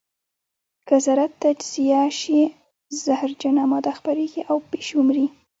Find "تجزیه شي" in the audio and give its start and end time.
1.41-2.39